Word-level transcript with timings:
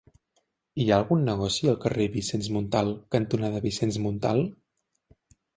Hi 0.83 0.85
ha 0.93 0.97
algun 1.01 1.21
negoci 1.27 1.69
al 1.73 1.77
carrer 1.83 2.07
Vicenç 2.17 2.49
Montal 2.57 2.91
cantonada 3.17 3.63
Vicenç 3.67 4.03
Montal? 4.07 4.43